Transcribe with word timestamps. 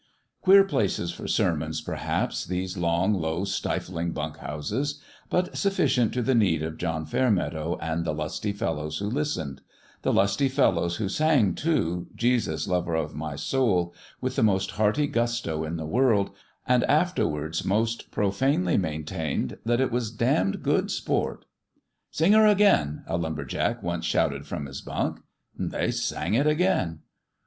Queer 0.41 0.63
places 0.63 1.11
for 1.11 1.27
sermons, 1.27 1.79
perhaps, 1.79 2.43
these 2.43 2.75
long, 2.75 3.13
low, 3.13 3.43
stifling 3.45 4.09
bunk 4.11 4.37
houses: 4.37 4.99
but 5.29 5.53
suffi 5.53 5.83
cient 5.85 6.11
to 6.11 6.23
the 6.23 6.33
need 6.33 6.63
of 6.63 6.79
John 6.79 7.05
Fairmeadow 7.05 7.77
and 7.79 8.03
the 8.03 8.11
lusty 8.11 8.51
fellows 8.51 8.97
who 8.97 9.05
listened 9.05 9.61
the 10.01 10.11
lusty 10.11 10.49
fellows 10.49 10.95
who 10.95 11.07
sang, 11.07 11.53
too," 11.53 12.07
Jesus, 12.15 12.67
Lover 12.67 12.95
of 12.95 13.13
My 13.13 13.35
Soul" 13.35 13.93
with 14.21 14.35
the 14.35 14.41
most 14.41 14.71
hearty 14.71 15.05
gusto 15.05 15.63
in 15.63 15.77
the 15.77 15.85
world, 15.85 16.31
and 16.67 16.83
afterwards 16.85 17.63
most 17.63 18.09
profanely 18.09 18.77
maintained 18.79 19.59
that 19.65 19.79
it 19.79 19.91
was 19.91 20.09
damned 20.09 20.63
good 20.63 20.89
sport." 20.89 21.45
Sing 22.09 22.31
her 22.33 22.47
again!" 22.47 23.03
a 23.05 23.17
lumber 23.17 23.45
jack 23.45 23.83
once 23.83 24.05
shouted 24.05 24.47
from 24.47 24.65
his 24.65 24.81
bunk. 24.81 25.19
They 25.59 25.91
sang 25.91 26.33
it 26.33 26.47
again. 26.47 27.01